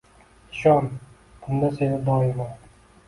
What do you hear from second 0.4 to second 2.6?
Ishon, bunda seni doimo